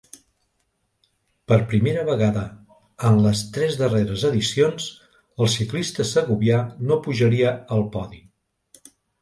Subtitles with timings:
[1.51, 2.45] Per primera vegada
[3.11, 4.89] en les tres darreres edicions,
[5.45, 8.25] el ciclista segovià no pujaria al podi.